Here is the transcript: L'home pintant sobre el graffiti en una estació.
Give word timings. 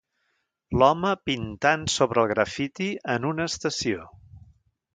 L'home 0.81 1.11
pintant 1.29 1.83
sobre 1.97 2.23
el 2.23 2.31
graffiti 2.33 2.89
en 3.17 3.29
una 3.33 3.47
estació. 3.53 4.09